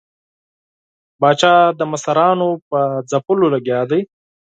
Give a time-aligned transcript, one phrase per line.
[1.19, 4.01] پاچا د مشرانو په ځپلو لګیا دی.